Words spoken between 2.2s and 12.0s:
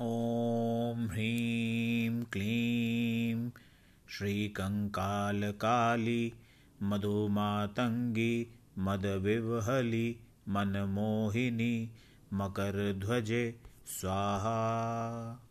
क्लीं श्रीकङ्कालकाली मधुमातङ्गी मदविवहलि मनमोहिनी